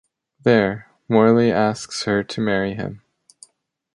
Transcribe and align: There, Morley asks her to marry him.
There, 0.43 0.89
Morley 1.07 1.51
asks 1.51 2.05
her 2.05 2.23
to 2.23 2.41
marry 2.41 2.73
him. 2.73 3.03